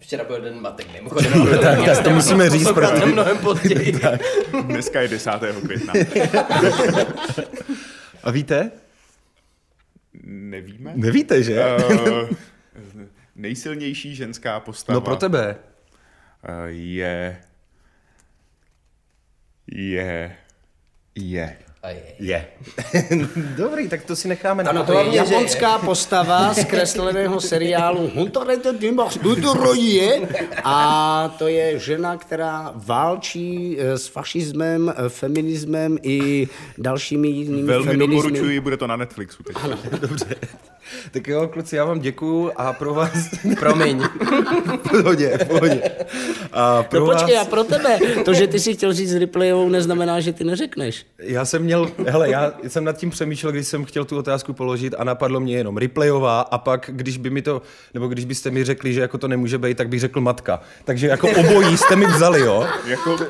Včera 0.00 0.24
byl 0.24 0.40
den 0.40 0.60
matek, 0.60 0.92
mimochodem. 0.92 1.32
tak, 1.62 1.84
tak 1.84 2.04
to 2.04 2.10
musíme 2.10 2.50
říct, 2.50 2.62
Posloucháte 2.66 3.00
protože- 3.00 3.12
mnohem 3.12 3.38
později. 3.38 4.00
Dneska 4.62 5.00
je 5.00 5.08
10. 5.08 5.30
května. 5.64 5.92
A 8.22 8.30
víte? 8.30 8.70
Nevíme? 10.22 10.92
Nevíte, 10.96 11.42
že? 11.42 11.60
Eh, 11.62 12.28
nejsilnější 13.36 14.14
ženská 14.14 14.60
postava 14.60 14.94
No 14.94 15.00
pro 15.00 15.16
tebe. 15.16 15.56
eh, 16.44 16.66
je... 16.68 17.40
Je... 19.66 20.36
Je. 21.14 21.58
A 21.82 21.88
je. 21.90 22.02
Je. 22.18 22.46
Dobrý, 23.56 23.88
tak 23.88 24.04
to 24.04 24.16
si 24.16 24.28
necháme 24.28 24.62
na 24.62 24.70
Ano, 24.70 24.84
to 24.84 24.92
je 24.98 25.10
že- 25.10 25.16
japonská 25.16 25.78
postava 25.78 26.54
z 26.58 26.64
kresleného 26.64 27.40
seriálu 27.40 28.10
Huntoreto 28.14 28.72
Dimbach 28.72 29.18
Dudoroje 29.18 30.28
a 30.64 31.34
to 31.38 31.48
je 31.48 31.78
žena, 31.78 32.16
která 32.16 32.72
válčí 32.74 33.76
eh, 33.80 33.98
s 33.98 34.06
fašismem, 34.06 34.94
eh, 34.96 35.08
feminismem 35.08 35.98
i 36.02 36.48
dalšími 36.78 37.28
jinými 37.28 37.62
Velmi 37.62 37.86
feminismy. 37.90 38.16
doporučuji, 38.16 38.60
bude 38.60 38.76
to 38.76 38.86
na 38.86 38.96
Netflixu 38.96 39.42
teď. 39.42 39.56
Tak 41.10 41.28
jo, 41.28 41.48
kluci, 41.52 41.76
já 41.76 41.84
vám 41.84 42.00
děkuju 42.00 42.50
a 42.56 42.72
pro 42.72 42.94
vás... 42.94 43.10
Promiň. 43.60 44.02
pohodě, 44.90 45.38
pohodě. 45.48 45.82
A 46.52 46.82
pro 46.82 47.00
No 47.00 47.06
vás... 47.06 47.22
počkej, 47.22 47.38
a 47.38 47.44
pro 47.44 47.64
tebe, 47.64 47.98
to, 48.24 48.34
že 48.34 48.46
ty 48.46 48.60
si 48.60 48.74
chtěl 48.74 48.92
říct 48.92 49.14
Ripleyovou, 49.14 49.68
neznamená, 49.68 50.20
že 50.20 50.32
ty 50.32 50.44
neřekneš. 50.44 51.06
Já 51.18 51.44
jsem 51.44 51.67
měl, 51.68 51.90
hele, 52.06 52.30
já 52.30 52.52
jsem 52.68 52.84
nad 52.84 52.96
tím 52.96 53.10
přemýšlel, 53.10 53.52
když 53.52 53.66
jsem 53.66 53.84
chtěl 53.84 54.04
tu 54.04 54.18
otázku 54.18 54.52
položit 54.52 54.94
a 54.98 55.04
napadlo 55.04 55.40
mě 55.40 55.56
jenom 55.56 55.76
replayová 55.76 56.40
a 56.40 56.58
pak, 56.58 56.90
když 56.92 57.16
by 57.16 57.30
mi 57.30 57.42
to, 57.42 57.62
nebo 57.94 58.08
když 58.08 58.24
byste 58.24 58.50
mi 58.50 58.64
řekli, 58.64 58.92
že 58.92 59.00
jako 59.00 59.18
to 59.18 59.28
nemůže 59.28 59.58
být, 59.58 59.76
tak 59.76 59.88
bych 59.88 60.00
řekl 60.00 60.20
matka. 60.20 60.60
Takže 60.84 61.06
jako 61.06 61.28
obojí 61.28 61.76
jste 61.76 61.96
mi 61.96 62.06
vzali, 62.06 62.40
jo? 62.40 62.66
Jako, 62.86 63.16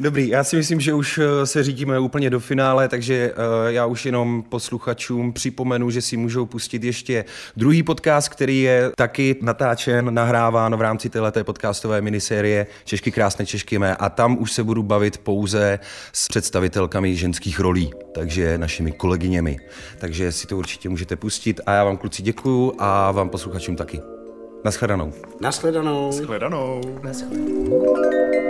Dobrý, 0.00 0.28
já 0.28 0.44
si 0.44 0.56
myslím, 0.56 0.80
že 0.80 0.94
už 0.94 1.18
eh, 1.18 1.46
se 1.46 1.62
řídíme 1.62 1.98
úplně 1.98 2.30
do 2.30 2.40
finále, 2.40 2.88
takže 2.88 3.32
eh, 3.32 3.72
já 3.72 3.86
už 3.86 4.06
jenom 4.06 4.42
posluchačům 4.42 5.32
připomenu, 5.32 5.90
že 5.90 6.02
si 6.02 6.16
můžou 6.16 6.46
pustit 6.46 6.84
ještě 6.84 7.24
druhý 7.56 7.82
podcast, 7.82 8.28
který 8.28 8.60
je 8.60 8.90
taky 8.96 9.36
natáčen, 9.40 10.14
nahráván 10.14 10.76
v 10.76 10.80
rámci 10.80 11.08
této 11.08 11.44
podcastové 11.44 12.00
minisérie 12.00 12.66
Češky 12.84 13.12
krásné 13.12 13.46
Češky 13.46 13.78
mé 13.78 13.96
a 13.96 14.08
tam 14.08 14.38
už 14.40 14.52
se 14.52 14.64
budu 14.64 14.82
bavit 14.82 15.18
pouze 15.18 15.78
s 16.12 16.28
představitelkami 16.28 17.16
ženských 17.16 17.60
rolí, 17.60 17.90
takže 18.14 18.58
našimi 18.58 18.92
kolegyněmi. 18.92 19.56
Takže 19.98 20.32
si 20.32 20.46
to 20.46 20.56
určitě 20.56 20.88
můžete 20.88 21.16
pustit 21.16 21.60
a 21.66 21.72
já 21.72 21.84
vám 21.84 21.96
kluci 21.96 22.22
děkuju 22.22 22.72
a 22.78 23.10
vám 23.10 23.28
posluchačům 23.28 23.76
taky. 23.76 24.00
Naschledanou. 24.64 25.12
Nashledanou. 25.40 26.12
shledanou. 26.12 26.80
Naschle. 27.02 28.45